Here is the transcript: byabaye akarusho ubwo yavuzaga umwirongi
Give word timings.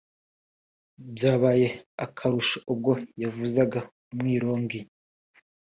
byabaye 1.13 1.67
akarusho 2.05 2.57
ubwo 2.71 2.91
yavuzaga 3.21 3.79
umwirongi 4.11 4.79